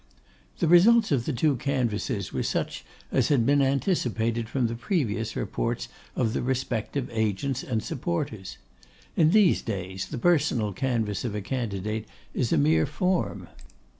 [0.57, 5.35] The results of the two canvasses were such as had been anticipated from the previous
[5.35, 8.57] reports of the respective agents and supporters.
[9.15, 13.47] In these days the personal canvass of a candidate is a mere form.